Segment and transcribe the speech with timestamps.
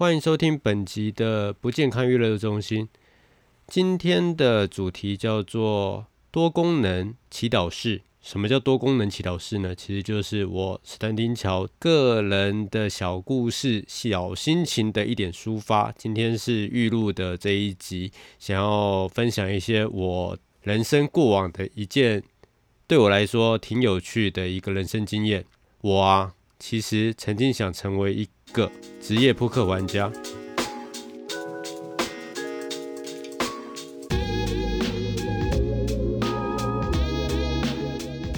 [0.00, 2.88] 欢迎收听本集的不健康娱乐中心。
[3.66, 8.00] 今天的主题叫做多功能祈祷室。
[8.22, 9.74] 什么叫多功能祈祷室呢？
[9.74, 15.92] 其实就是我史丹丁乔个人的小故事、小心情的一点抒发。
[15.98, 22.22] 今天是预录的这一集，想要分享一些我人生过往的一件
[22.86, 25.44] 对我来说挺有趣的一个人生经验。
[25.82, 28.70] 我啊，其实曾经想成为一个
[29.00, 30.12] 职业扑克玩家。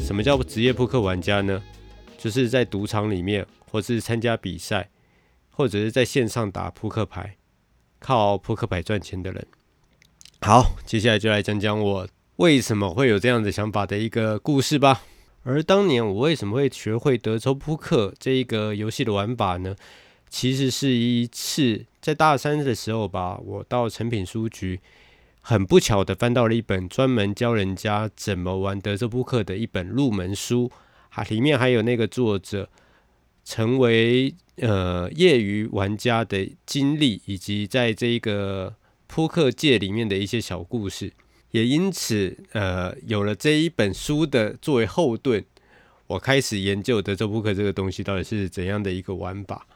[0.02, 1.60] 什么叫职业扑克玩家呢？
[2.16, 4.88] 就是在赌场里面，或是参加比赛，
[5.51, 7.37] 或者是在线上打扑克牌，
[7.98, 9.45] 靠扑克牌赚钱的人。
[10.41, 15.02] 好，接下来就来讲讲我为什么会有这样的想法的一个故事吧。
[15.45, 19.74] 而当年我为什么会学会德州扑克这一个游戏的玩法呢？
[20.30, 24.80] 其实是一次在大三的时候吧，我到成品书局。
[25.45, 30.70] 很不巧的翻到了一本专门教人家怎么玩德州扑克的一本入门书，
[31.10, 32.68] 啊，里面还有那个作者
[33.45, 38.76] 成为呃业余玩家的经历，以及在这一个
[39.09, 41.13] 扑克界里面的一些小故事。
[41.52, 45.42] 也因此，呃，有了这一本书的作为后盾，
[46.08, 49.66] 我开始研究德州扑克这个东西到底是怎样的一个玩法。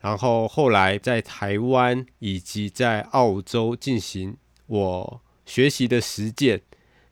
[0.00, 4.36] 然后后来在台湾以及在澳洲进行。
[4.68, 6.60] 我学习的实践，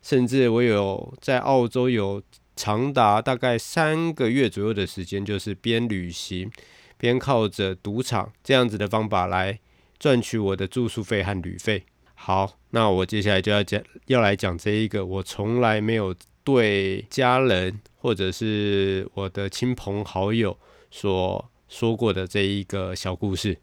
[0.02, 2.22] 甚至我有在澳洲有
[2.54, 6.50] 长达大概三个月左右的时间，就是边旅行
[6.98, 9.58] 边靠着赌场这样子的方法来
[9.98, 11.84] 赚取我的住宿费和旅费。
[12.26, 20.58] 好，那我接下来就要讲，要来讲这一个我从来没有对家人或者是我的亲朋好友
[20.90, 23.56] 所说过的这一个小故事。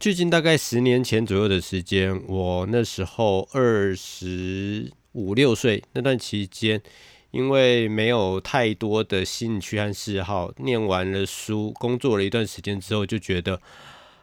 [0.00, 6.82] 距今大概十年前左右的时间，我那时候二十五六岁，那段期间，
[7.30, 13.60] 因为没有太多的兴趣和嗜好，念完了书，工作了一段时间之后，就觉得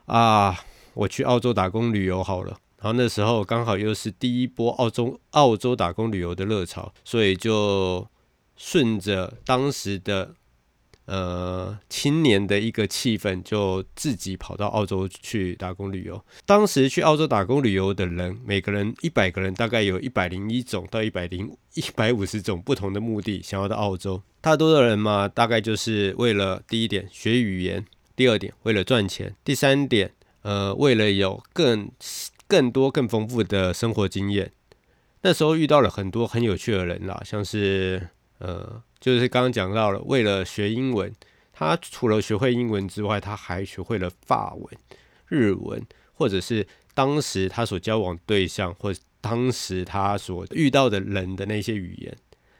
[0.08, 0.60] 啊，
[0.96, 2.60] 我去澳洲打工旅游好了。
[2.84, 8.06] 然后那时候刚好又是第一波澳洲澳洲打工旅游的热潮，所以就
[8.58, 10.36] 顺着当时的。
[11.06, 16.24] 呃，青年的一个气氛，就自己跑到澳洲去打工旅游。
[16.46, 24.22] 当时去澳洲打工旅游的人，每个人一百个人，大概有一百零一种到一百零一百五十种不同的目的，想要到澳洲。
[24.40, 27.86] 大多的人嘛，大概就是为了第一点学语言，
[28.16, 31.92] 第二点为了赚钱，第三点呃为了有更
[32.54, 34.52] 更多更丰富的生活经验。
[35.24, 38.84] 那时候遇到了很多很有趣的人啦，像是呃。
[39.00, 41.14] 就是刚刚讲到了，为了学英文，
[41.52, 44.66] 他除了学会英文之外，他还学会了法文、
[45.28, 52.16] 日文，或者是当时他所交往对象，或当时他所遇到的人的那些语言。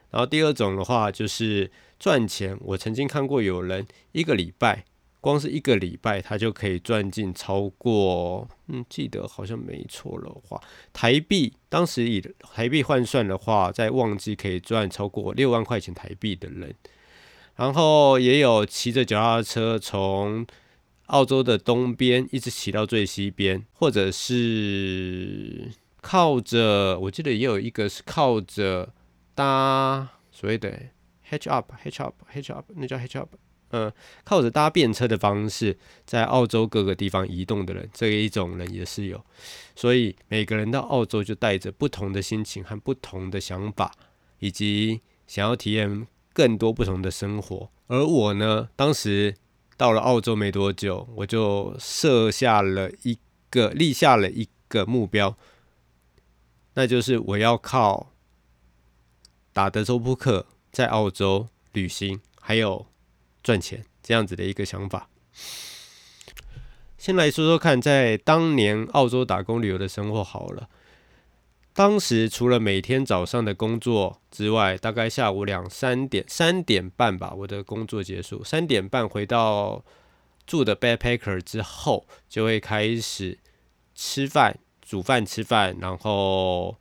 [0.10, 2.58] 然后第二种的话，就是赚钱。
[2.60, 4.84] 我曾经看过有人一个礼拜。
[5.24, 10.62] 光是一个礼拜，他就可以赚进超过，嗯，记得好像没错的话，
[10.92, 12.20] 台币当时以
[12.54, 16.76] 台币换算的话，在旺季可以赚超过六万块钱台币的人，
[17.56, 20.46] 然后也有骑着脚踏车从
[21.06, 28.94] 澳洲的东边一直骑到最西边，或者是靠着，我记得也有一个是靠着
[29.34, 30.70] 搭所谓的
[31.30, 33.30] hitch up，hitch up，hitch up，那叫 hitch up。
[33.76, 33.92] 嗯，
[34.24, 35.76] 靠着搭便车的方式
[36.06, 39.20] 在澳洲各个地方移动的人，这一种人也是有。
[39.76, 43.92] 所以每个人到澳洲就带着不同的心情和不同的想法，
[44.38, 47.68] 以及想要体验更多不同的生活。
[47.88, 49.36] 而我呢，当时
[49.76, 53.18] 到了澳洲没多久，我就设下了一
[53.50, 55.36] 个立下了一个目标，
[56.76, 58.12] 那就是我要靠
[59.52, 62.86] 打德州扑克在澳洲旅行，还有。
[63.44, 65.10] 赚钱这样子的一个想法，
[66.98, 70.70] 先来说说看，在当年澳洲打工旅游的生活好了。
[71.74, 79.84] 当时除了每天早上的工作之外，大概下午两三点、三点半吧，我的工作结束，三点半回到
[80.48, 83.38] 住的 backpacker 之后，就会开始
[83.96, 86.78] 吃饭、煮饭、吃饭，然后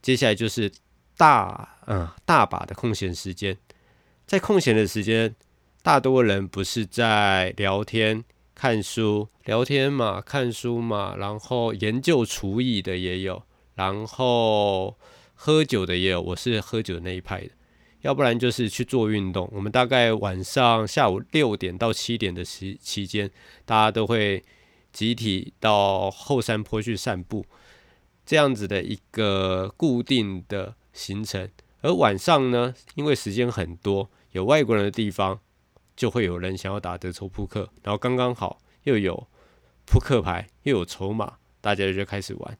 [0.00, 0.72] 接下来就是
[1.16, 3.56] 大嗯大把的空闲时间，
[4.26, 5.32] 在空闲的时间。
[5.82, 8.22] 大多人不是在聊天、
[8.54, 13.42] 看书、聊天嘛，看书嘛，然后研究厨艺的也有，
[13.74, 14.96] 然后
[15.34, 16.22] 喝酒的也有。
[16.22, 17.50] 我是喝酒那一派的，
[18.02, 19.50] 要不然就是去做运动。
[19.52, 23.28] 我们大概晚上下午六点到七点的时期间，
[23.64, 24.44] 大家都会
[24.92, 27.44] 集体到后山坡去散步，
[28.24, 31.50] 这样子的一个固定的行程。
[31.80, 35.40] 而晚上呢，因为时间很多，有外国人的地方，
[36.02, 39.28] 就会有人想要打德州扑克，然后刚刚好又有
[39.86, 42.58] 扑克牌，又有筹码，大家就开始玩。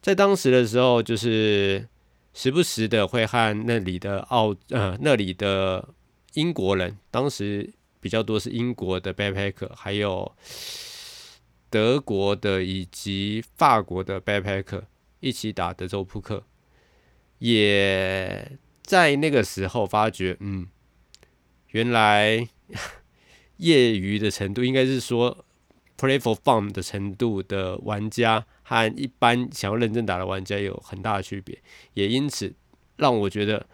[0.00, 1.86] 在当时的时候，就是
[2.32, 5.86] 时不时的会和那里的澳呃那里的
[6.32, 7.70] 英国人，当时
[8.00, 10.34] 比较多是英国的 backpacker，还有
[11.68, 14.84] 德国的以及法国的 backpacker
[15.20, 16.42] 一起打德州扑克。
[17.36, 20.66] 也在那个时候发觉，嗯，
[21.68, 22.48] 原来
[23.58, 25.44] 业余的程度，应该是说
[25.98, 31.56] play for fun 的程度的玩家和一般想要认真打的玩家有很大的区别，
[31.94, 32.52] 也因此
[32.96, 33.66] 让我觉得，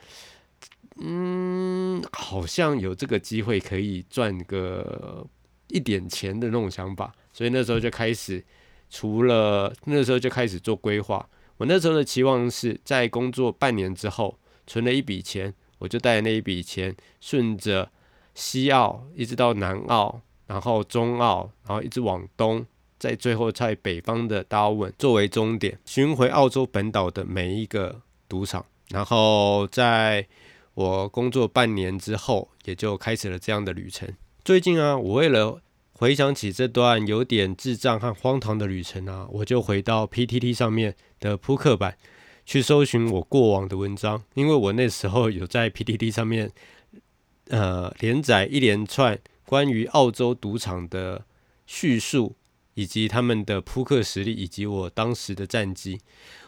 [0.96, 5.26] 嗯，好像有这个机会可以赚个
[5.68, 8.44] 一点钱的那种想法，所以那时候就开始，
[8.90, 11.28] 除了那时候就开始做规划。
[11.56, 17.90] 我那时候的期望是在工作半年之后存了一笔钱，我就带那一笔钱顺着
[18.38, 22.64] 西澳一直到南澳，然后中澳，然后一直往东，
[22.96, 28.64] 在最后在北方的达尔文作为终点，巡回澳洲本岛的每一个赌场。
[28.90, 30.24] 然后在
[30.74, 34.08] 我工作半年之后，也就开始了这样的旅程。
[34.44, 35.60] 最近啊，我为了
[35.94, 41.96] 回想起这段有点智障和荒唐的旅程啊，我就回到 PTT 上面的扑克版
[42.46, 46.52] 去搜寻我过往的文章，因为我那时候有在 PTT 上面
[47.48, 51.24] 呃连载一连串关于澳洲赌场的
[51.66, 52.36] 叙述，
[52.74, 56.00] 以及他们的扑克实力，以及我当时的战绩。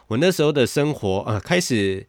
[0.07, 2.07] 我那时候的生活啊，开始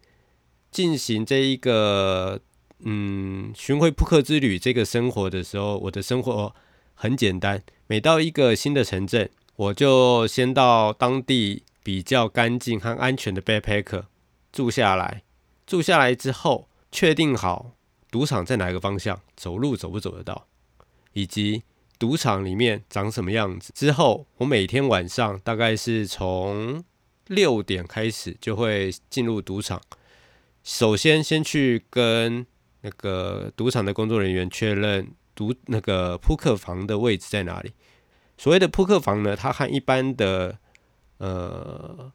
[0.71, 2.41] 进行这一个
[2.79, 6.55] 嗯巡回扑克之旅这个生活的时候，我的生活。
[6.95, 14.03] 很简单，每到一个新的城镇，我就先到当地比较干净和安全的 backpacker
[14.53, 15.23] 住下来。
[15.65, 17.73] 住下来之后，确定好
[18.13, 20.45] 赌场在哪一个方向，走路走不走得到，
[21.13, 21.63] 以及
[21.97, 23.73] 赌场里面长什么样子。
[23.73, 26.83] 之后，我每天晚上大概是从
[27.25, 29.81] 六点开始就会进入赌场。
[30.63, 32.45] 首先，先去跟
[32.81, 35.11] 那个赌场的工作人员确认。
[35.35, 37.73] 赌那个扑克房的位置在哪里？
[38.37, 40.59] 所谓的扑克房呢，它和一般的
[41.17, 42.11] 呃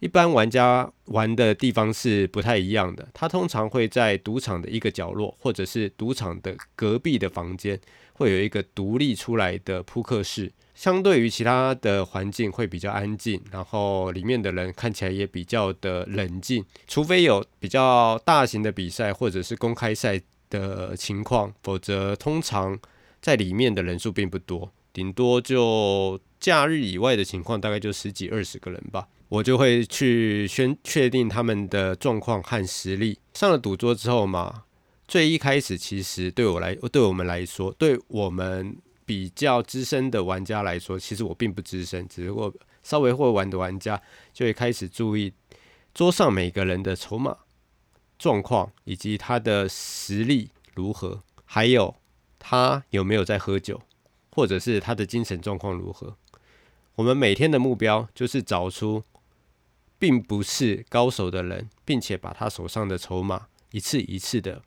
[0.00, 3.08] 一般玩家玩的地方是不太一样的。
[3.14, 7.80] 它通常会在赌场的一个角落，或者是赌场的隔壁的房间，
[8.14, 10.50] 会有一个独立出来的扑克室。
[10.74, 16.64] 相对于其他的环境会比较安静，然后里面的人看起来也比较的冷静。
[16.88, 20.20] 除非有比较大型的比赛或者是公开赛。
[20.50, 22.76] 的情况，否则通常
[23.22, 29.08] 在里面的人数并不多，顶多就假日以外的情况，大概就十几二十个人吧。
[29.28, 33.18] 我就会去宣确定他们的状况和实力。
[33.34, 34.64] 上了赌桌之后嘛，
[35.06, 38.76] 最一开始其实对我来，对我们来说，对我们
[39.06, 44.00] 比较资深的玩家来说，其实我并不资深，只不过稍微会玩的玩家
[44.32, 45.32] 就会开始注意
[45.94, 47.36] 桌上每个人的筹码。
[48.18, 51.96] 状况以及他的实力如何，还有
[52.38, 53.80] 他有没有在喝酒，
[54.32, 56.16] 或者是他的精神状况如何？
[56.96, 59.02] 我们每天的目标就是找出
[59.98, 64.62] 并不是高手的人，并且把他手上的筹码一次一次的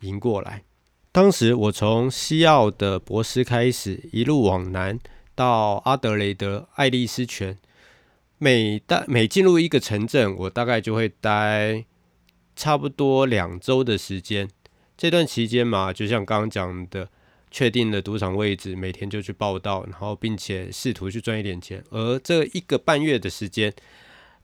[0.00, 0.64] 赢过来。
[1.12, 4.98] 当时我从西澳的博斯开始，一路往南
[5.34, 7.58] 到阿德雷德、爱丽丝泉，
[8.38, 11.84] 每待每进入一个城镇，我大概就会待。
[12.58, 14.48] 差不多两周的时间，
[14.96, 17.10] 这段期间嘛，就像刚刚讲的，
[17.50, 21.82] 确定了赌场位置，每天就去报道，然后并且试图去赚一点钱。
[21.90, 23.72] 而这一个半月的时间，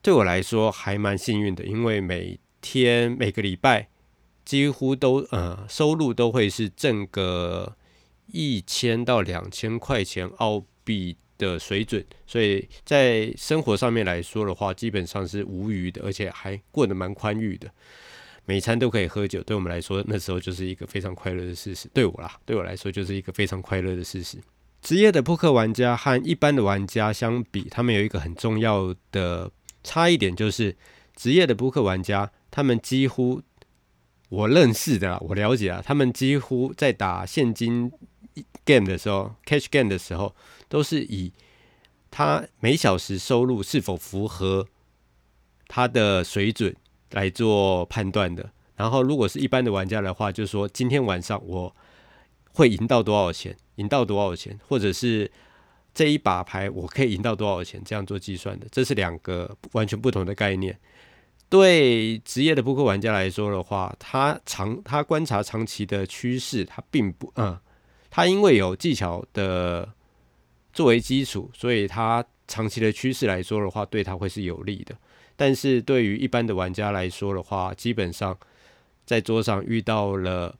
[0.01, 3.89] 对我来说还蛮幸运的，因为每天每个礼拜
[4.45, 7.77] 几乎都呃收入都会是挣个
[8.27, 11.17] 一千到两千块钱澳币。
[11.39, 17.69] 的水准，所以在生活上面来说的话，基本上是无余的，而且还过得蛮宽裕的。
[18.45, 21.89] 每餐都可以喝酒，对我们来说，那时候就是一个非常快乐的事实。
[21.95, 24.39] 对我啦，对我来说就是一个非常快乐的事实。
[24.81, 29.51] 职业的扑克玩家和一般的玩家相比，他们有一个很重要的
[29.85, 30.77] 差异点，就是
[31.15, 33.41] 职业的扑克玩家，他们几乎
[34.29, 37.93] 我认识的，我了解啊，他们几乎在打现金
[38.65, 40.35] game 的时候，cash game 的时候。
[40.73, 41.31] 都是以
[42.11, 44.67] 他每小时收入是否符合
[45.69, 46.75] 他的水准
[47.13, 48.51] 来做判断的。
[48.75, 51.75] 然后，如果是一般的玩家的话，就是说今天晚上我
[52.53, 55.31] 会赢到多少钱，赢到多少钱，或者是
[55.95, 60.77] 这一把牌我可以赢到多少钱，这样做计算的，这是两个完全不同的概念。
[61.49, 67.57] 对职业的扑克玩家来说的话，他长他观察长期的趋势，他并不嗯，
[68.11, 69.89] 他因为有技巧的
[70.73, 74.97] 作为基础，所以他长期的趋势来说的话，对他会是有利的。
[75.43, 78.39] 但是对于一般的玩家来说的话，基本上
[79.05, 80.57] 在桌上遇到了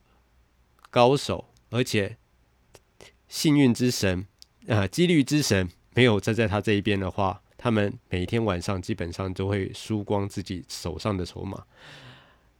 [0.89, 2.17] 高手，而且
[3.29, 4.27] 幸运之神。
[4.67, 11.63] 啊，几率之神没有站在他这一边的话，他们每天晚上基本上都会输光自己手上的筹码，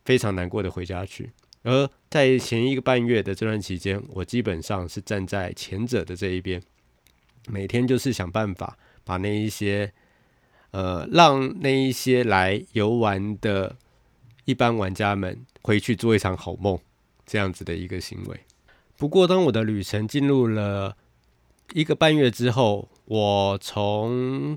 [0.05, 1.29] 非常难过的回家去。
[1.63, 6.63] 而在前一个半月的这段期间，我基本上是站在前者的这一边，
[7.49, 9.91] 每天就是想办法把那一些，
[10.73, 13.77] 呃，让那一些来游玩的
[14.45, 16.77] 一般玩家们回去做一场好梦，
[17.25, 18.41] 这样子的一个行为。
[18.97, 20.97] 不过，当我的旅程进入了。
[21.73, 24.55] 一个半月之后，我从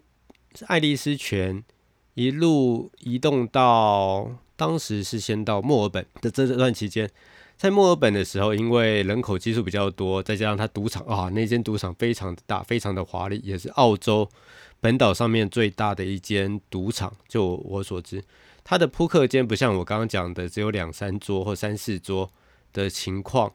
[0.66, 1.64] 爱丽丝泉
[2.12, 7.08] 一路移动到，当时是先到墨尔本的这段期间，
[7.56, 14.28] 在墨尔本的时候，因为人口基数比较多，再加上它赌场啊，那间赌场非常的大，非常的华丽，也是澳洲
[14.86, 17.12] 本岛上面最大的一间赌场。
[17.26, 18.22] 就我所知，
[18.62, 22.30] 它的扑克间不像我刚刚讲的只有两三桌或三四桌
[22.72, 23.52] 的情况，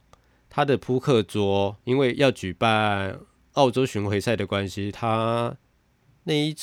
[0.50, 3.22] 它的扑克桌因为要举办。
[3.56, 5.54] 澳洲巡回赛的关系，他
[6.24, 6.56] 那一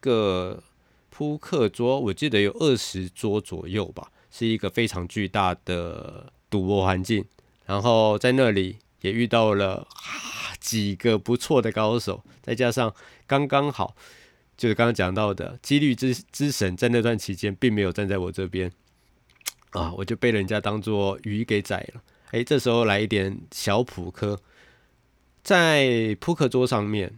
[0.00, 0.62] 个
[1.08, 7.24] 扑克桌，我记得有二十桌左右吧，是一个非常巨大的赌博环境。
[7.64, 9.88] 然后在那里也遇到了
[10.66, 12.92] 几个不错的高手，再加上
[13.24, 13.94] 刚刚好，
[14.56, 18.72] 就是刚刚讲到的几率之之神，在那段期间并没有站在我这边
[19.70, 22.02] 啊，我就被人家当做鱼给宰了。
[22.32, 24.40] 哎，这时候来一点小扑克。
[25.44, 27.16] 在扑克桌上面，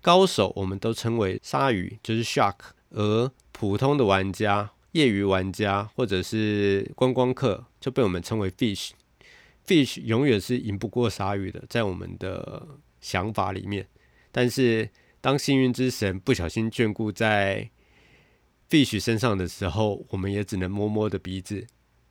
[0.00, 2.56] 高手我们都称为鲨鱼，就是 shark；
[2.90, 8.90] 而普通的玩家、业余玩家或者是观光客，就被我们称为 fish。
[9.66, 12.66] Fish 永远是赢不过鲨鱼的，在我们的
[13.00, 13.86] 想法里面。
[14.30, 14.88] 但是
[15.20, 17.70] 当幸运之神不小心眷顾在
[18.68, 21.66] fish 身上的时候，我们也只能摸摸的鼻子，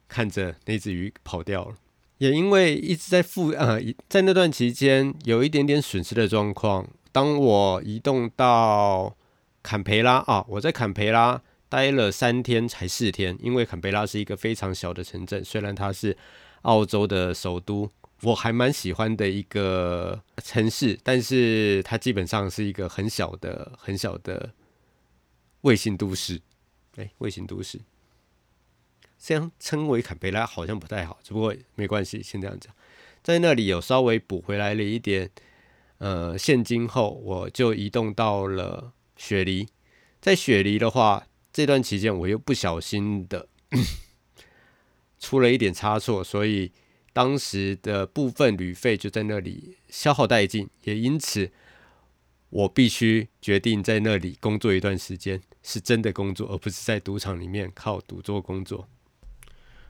[0.08, 1.76] 看着那只鱼跑掉了。
[2.18, 6.88] 也因为一直在负呃，在那段期间有一点点损失的状况。
[7.12, 9.16] 当我移动到
[9.62, 16.18] 坎培拉啊，我在坎培拉待了三天才四天，因为坎培拉是一个非常小的城镇，虽然它是
[16.66, 17.92] 澳洲的首都，
[18.24, 24.52] 我还蛮喜欢的一个城市，但是它基本上是一个很小的、很小的
[25.62, 26.42] 卫星都市。
[26.98, 27.80] 哎，卫星都市。
[29.20, 32.74] 这样称为坎培拉好像不太好，只不过没关系，先这样讲。
[33.24, 35.30] 在那里有稍微补回来了一点
[36.00, 39.68] 呃现金后，我就移动到了雪梨。
[40.20, 43.48] 在雪梨的话，这段期间我又不小心的
[45.20, 46.72] 出了一点差错，所以
[47.14, 51.50] 当时的部分旅费就在那里消耗殆尽，也因此
[52.50, 58.88] 我必须决定在那里工作一段时间，是真的工作，而不是在赌场里面靠赌桌工作。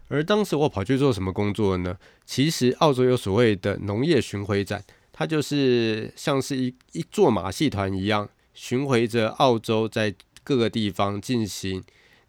[0.08, 1.98] 而当时我跑去做什么工作呢？
[2.26, 10.14] 其实澳洲有所谓的农业巡回展，它就是像是一一座马戏团一样，巡回着澳洲，在
[10.44, 11.84] 各个地方进行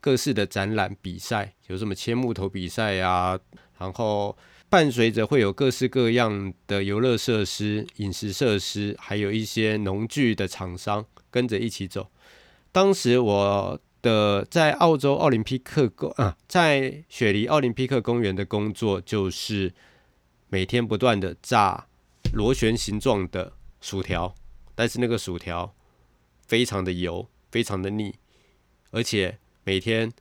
[0.07, 3.37] 各式的展览比赛，有什么切木头比赛啊，
[3.77, 12.09] 然后伴随着会有各式各样的游乐设施、饮食设施，还有一些农具的厂商跟着一起走。
[12.71, 13.81] 当时我。
[14.03, 19.75] 的在澳洲奥林匹克公啊，在雪梨奥林匹克公园的工作就是
[20.49, 21.89] 每天不断的炸
[22.33, 24.33] 螺旋形状的薯条，
[24.77, 25.75] 但是那个薯条
[26.47, 28.15] 非常的油，非常的腻，
[28.93, 30.12] 而且每天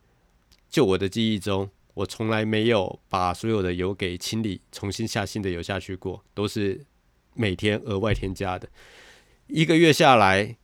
[0.71, 6.83] 就我的记忆中，我从来没有把所有的油给清理，重新下新的油下去过，都是
[7.35, 8.67] 每天额外添加的，
[9.45, 10.57] 一个月下来。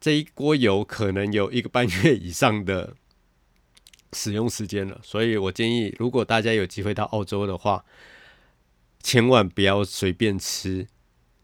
[0.00, 2.96] 这一锅油可能有一个半月以上的
[4.12, 7.84] 使用时间了，所以我建议，如果大家有机会到澳洲的话，
[9.04, 10.84] 千万不要随便吃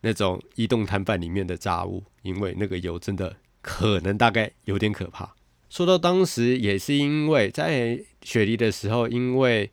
[0.01, 5.37] 那种移动摊贩里面的炸物，因为那个油真的可能大概有点可怕。
[5.69, 9.71] 说到当时也是因为在雪梨的时候，因为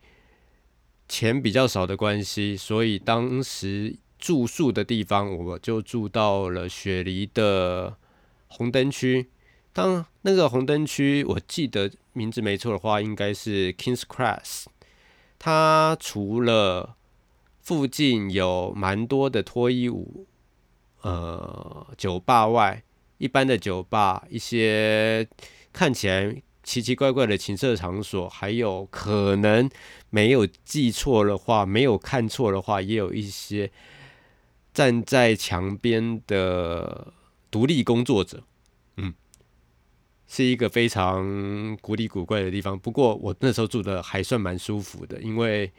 [1.08, 7.96] 钱比较少的关系，所以当时住宿的地方我就住到了雪梨的。
[8.46, 9.30] 红灯区，
[9.72, 14.66] 当那个红灯区，我记得名字没错的话，应该是 Kings Cross。
[15.40, 16.94] 它除了
[17.60, 20.28] 附近有蛮多的脱衣舞
[21.00, 22.84] 呃酒吧外，
[23.18, 25.26] 一般的酒吧，一些
[25.74, 29.68] 看起来奇奇怪怪的情色场所，还有可能
[30.08, 33.70] 没有记错的话，没有看错的话，也有一些
[34.72, 37.12] 站在墙边的
[37.50, 38.42] 独立工作者，
[38.96, 39.12] 嗯，
[40.26, 42.78] 是一个非常古里古怪的地方。
[42.78, 45.70] 不过我那时候住的还算蛮舒服的，因为。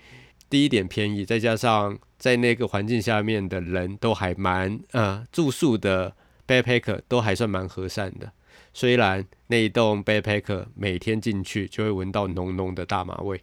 [0.47, 6.15] 第一点便宜，再加上在那个环境下面的人都还蛮呃住宿的
[6.47, 8.31] backpacker 都还算蛮和善的。
[8.75, 13.41] 虽然那一栋背包客每天进去就会闻到浓浓的大麻味，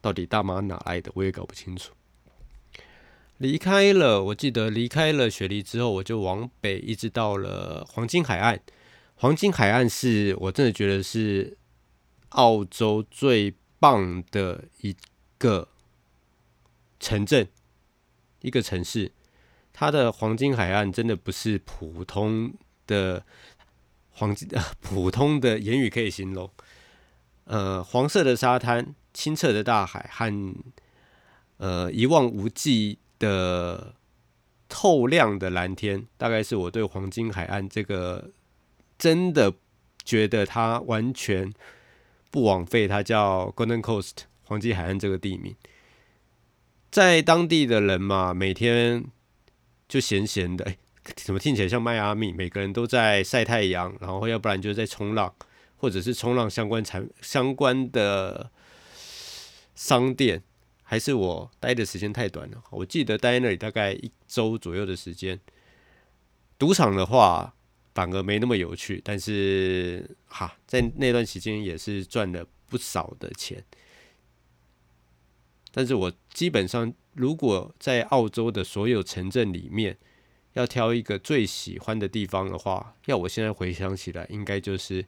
[0.00, 1.92] 到底大麻哪来的我也搞不清楚。
[3.38, 8.60] 离开了，我记得离开了雪梨之后，我就往北一直到了黄金海岸。
[9.14, 11.56] 黄金海岸是我真的觉得是
[12.30, 14.96] 澳洲最棒的一
[15.38, 15.68] 个。
[16.98, 17.48] 城镇，
[18.40, 19.12] 一个城市，
[19.72, 22.54] 它的黄金海岸真的不是普通
[22.86, 23.26] 的
[24.12, 26.50] 黄金呃， 普通的言语可以形容。
[27.44, 30.54] 呃，黄色的沙滩，清澈的大海和
[31.56, 33.94] 呃一望无际的
[34.68, 38.30] 透亮的蓝天，大概是我对黄金海岸这个
[38.96, 39.52] 真的
[40.04, 41.52] 觉得它完全
[42.30, 44.12] 不枉费它叫 Golden Coast
[44.44, 45.54] 黄金海岸这个地名。
[46.90, 49.04] 在当地的人嘛，每天
[49.88, 50.74] 就闲闲的，
[51.16, 52.32] 怎么听起来像迈阿密？
[52.32, 55.34] 每个人都在晒太阳，然后要不然就是在冲浪，
[55.76, 58.50] 或者是冲浪相关产相关的
[59.74, 60.42] 商店。
[60.84, 65.40] 还是我待的时间太短了，我记得待在那里大概一周左右的时间。
[66.58, 67.54] 赌场的话
[67.94, 73.64] 反而没那么有趣，但是哈，在那段时间也是赚了不少的钱。
[75.70, 79.96] 但是我基本上，如果在澳洲的所有城镇里面，
[80.54, 85.04] 要挑一个最喜欢的地方的话，要我现在回想起来，应该就是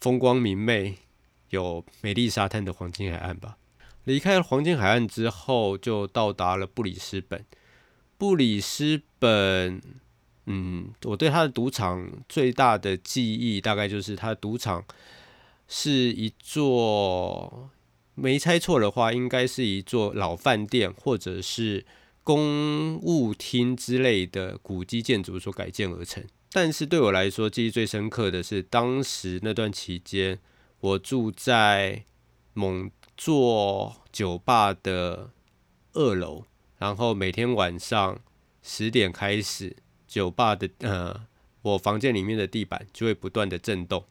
[0.00, 0.96] 风光明媚、
[1.50, 3.56] 有美丽沙滩的黄金海岸吧。
[4.04, 7.44] 离开了黄金海岸之后，就到达了布里斯本。
[8.16, 9.80] 布里斯本，
[10.46, 14.84] 嗯，我对它的赌场最大的记忆，大概就是它的赌场
[15.68, 17.70] 是一座。
[18.14, 21.86] 没猜错的话，应该是一座老饭店或者是
[22.30, 26.24] 公务厅之类的古迹建筑所改建而成。
[26.52, 30.38] 但是对我来说，记忆最深刻的是当时那段期间，
[30.78, 32.04] 我住在
[32.54, 35.30] 某座酒吧的
[35.94, 36.44] 二楼，
[36.78, 38.20] 然后每天晚上
[38.62, 41.26] 十点开始，酒吧的呃，
[41.62, 44.04] 我房间里面的地板就会不断的震动，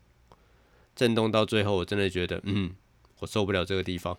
[0.93, 2.75] 震动到最后，我真的觉得，嗯。
[3.21, 4.17] 我受不了这个地方，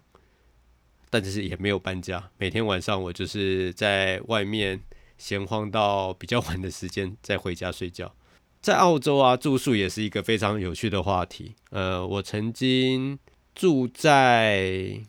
[1.11, 2.31] 但是也没有搬家。
[2.38, 4.81] 每天晚上我就是在外面
[5.18, 8.14] 闲晃到比较晚的时间，再回家睡觉。
[8.62, 11.57] 在澳洲啊，住宿也是一个非常有趣的话题。
[11.70, 13.18] 呃，我曾经
[13.55, 15.01] 住在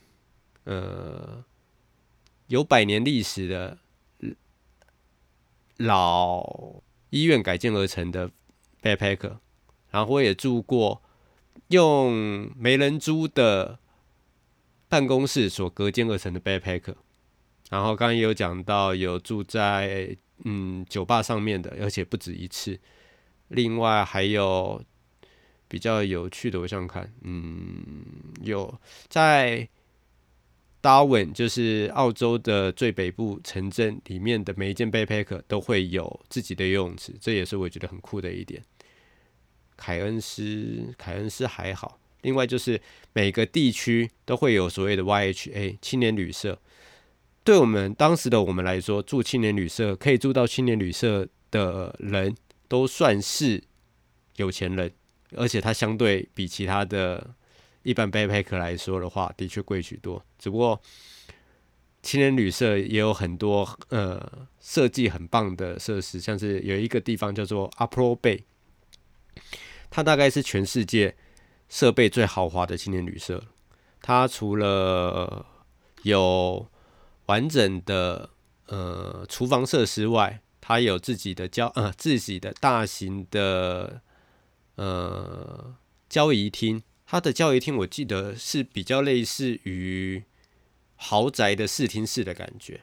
[0.64, 1.46] 呃
[2.48, 3.78] 有百年历史的
[5.78, 8.32] 老医院改建而成的
[8.82, 9.38] backpacker，
[9.92, 11.02] 然后我也住过
[11.68, 13.78] 用没人租的。
[14.92, 16.96] 办公室所隔间而成的 backpacker，
[17.70, 22.78] 然后刚刚也有讲到有住在嗯酒吧上面的，而且不止一次。
[23.48, 24.84] 另外还有
[25.70, 28.04] 比较有趣的，我想看，嗯，
[28.42, 28.78] 有
[29.08, 29.70] 在
[30.82, 38.62] Darwin，就是澳洲的最北部城镇里面的每一间 backpacker 都会有自己的游泳池，这也是我觉得很酷的一点。
[39.78, 41.98] 凯恩斯，凯恩斯还好。
[42.22, 42.80] 另外就是
[43.14, 46.60] 每个地区都会有所谓的 YHA 青年旅社，
[47.44, 52.36] 对我们当时的我们来说，住青年旅社可以住到青年旅社的人
[52.68, 53.64] 都算是
[54.36, 54.92] 有钱人，
[55.36, 57.34] 而且它相对比其他的
[57.84, 60.24] 一般 backpacker 来说的话，的确贵许多。
[60.38, 60.80] 只不过
[62.04, 68.44] 青年旅社也有很多呃设计很棒的设施，像是有一个地方叫做 Upper Bay，
[69.90, 71.16] 它大概是全世界。
[71.72, 73.42] 设备最豪华的青年旅社，
[74.02, 75.46] 它除了
[76.04, 76.68] 有
[77.28, 78.30] 完整的
[78.68, 84.02] 呃厨房设施外，它有自己的交呃自己的大型的
[84.76, 85.74] 呃
[86.10, 86.84] 交易厅。
[87.06, 90.26] 它的交易厅我记得是比较类似于
[90.98, 92.82] 豪宅的视听室的感觉。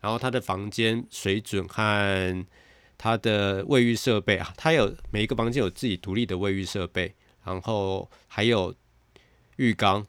[0.00, 2.46] 然后它的房间水准和
[2.96, 7.14] 它的卫浴设备啊，它有每一个房间有自己独立的卫浴设备。
[7.44, 8.74] 然后还有
[9.56, 10.06] 浴缸，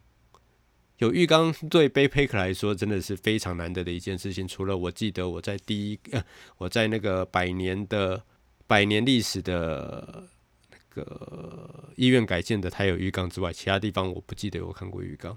[0.98, 4.46] 有浴缸对背包客来说真的是非常难得的一件事情。
[4.46, 6.24] 除了我记得我在第一，呃，
[6.58, 8.22] 我在那个百年的
[8.66, 10.28] 百年历史的
[10.70, 15.36] 那个医院改建的它有浴缸之外，其他地方我不记得有看过浴缸。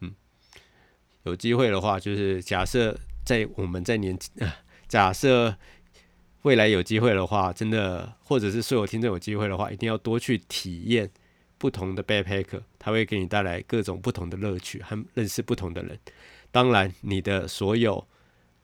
[0.00, 0.14] 嗯，
[1.24, 4.18] 有机会的话，就是假设在我们在年，
[4.86, 5.56] 假设
[6.42, 11.10] 未来有机会的话，真的，或者是所有听众有机会的话，一定要多去体验。
[11.62, 15.96] 不同的 backpack，它会给你带来各种不同的乐趣和认识不同的人。
[16.50, 18.04] 当然，你的所有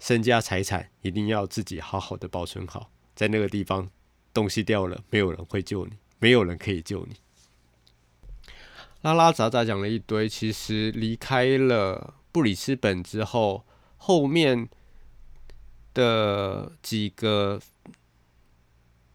[0.00, 2.90] 身家财产一定要自己好好的保存好。
[3.14, 3.88] 在那个地方，
[4.34, 7.14] 东西掉了，没有人会救你，没有人可以救你。
[9.02, 13.64] 拉拉杂杂讲了一堆，其实离开了布里斯本之后，
[13.96, 14.68] 后面
[15.94, 17.60] 的几个。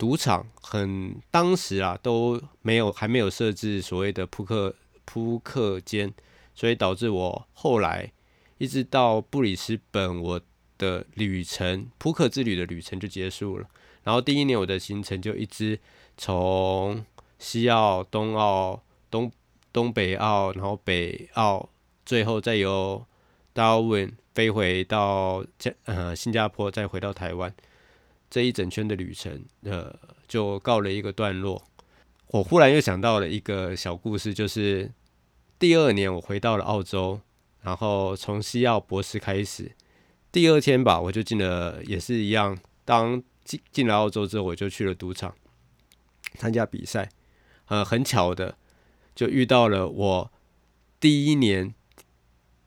[0.04, 6.12] 赌场很当时啊都没有还没有设置所谓的扑克扑克间，
[6.54, 8.12] 所以导致我后来
[8.58, 10.42] 一直到布里斯本，我
[10.78, 13.66] 的旅程扑克之旅的旅程就结束了。
[14.04, 15.80] 然后第一年我的行程就一直
[16.18, 17.06] 从
[17.40, 19.32] 西澳、东澳、东
[19.72, 21.70] 东北澳，然后北澳，
[22.06, 23.06] 最后再由
[23.56, 27.56] Darwin 飞回到加呃新加坡，再回到台湾。
[28.34, 29.96] 这一整圈的旅程，呃，
[30.28, 31.64] 就告了一个段落。
[32.30, 34.92] 我忽然又想到了一个小故事，就是
[35.60, 37.22] 第二年我回到了澳洲，
[37.62, 39.74] 然后从西澳博士开始，
[40.32, 42.58] 第二天吧，我就进了，也是一样。
[42.84, 45.36] 当进进了澳洲之后，我就去了赌场
[46.34, 47.12] 参加比赛。
[47.68, 48.58] 呃，很巧的，
[49.14, 50.32] 就遇到了我
[51.00, 51.76] 第一年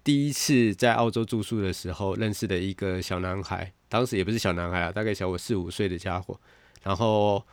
[0.05, 3.73] 第一次在澳洲住宿的时候认识的一个小男孩。
[3.89, 6.39] 当时也不是小男孩啊，大概小我四五岁的家伙，
[6.83, 7.47] 然后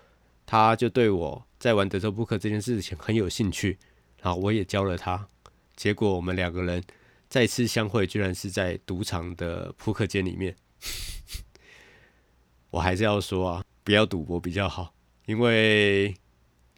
[0.45, 3.77] 他就对我在玩德州扑克这件事情很有兴趣，
[4.21, 5.27] 然后我也教了他，
[5.75, 6.83] 结果我们两个人
[7.29, 10.55] 再次相会，居然是在赌场的扑克间里面。
[12.71, 14.93] 我还是要说啊，不要赌博比较好，
[15.27, 16.15] 因为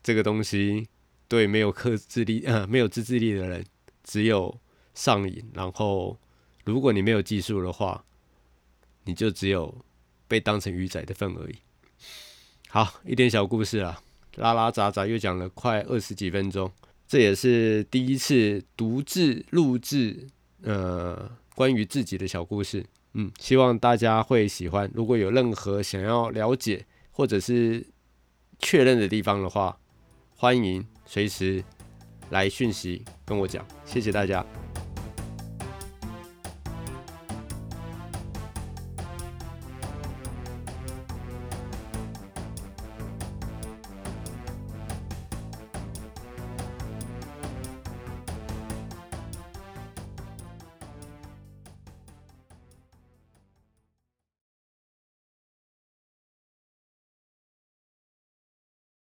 [0.03, 0.87] 这个东西
[1.29, 3.65] 对没有克制力、呃没有自制力的人，
[4.03, 4.59] 只有
[4.93, 6.19] 上瘾，然后
[6.65, 8.03] 如果你没有技术的话。
[9.05, 9.73] 你就只有
[10.27, 11.55] 被当成鱼仔的份而已。
[12.67, 14.01] 好，一点小故事啊，
[14.35, 16.69] 拉拉杂杂又讲了快二十几分钟，
[17.07, 20.27] 这也是第一次独自录制，
[20.63, 22.85] 呃，关于自己的小故事。
[23.13, 24.91] 嗯，希望大家会喜欢。
[24.93, 27.85] 如果有任何想要了解或者是
[28.59, 29.79] 确认的地方的话，
[30.35, 31.63] 欢迎随时
[32.29, 33.65] 来讯息跟我讲。
[33.85, 34.45] 谢谢大家。